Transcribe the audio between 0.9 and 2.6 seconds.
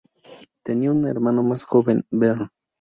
un hermano más joven, Vern.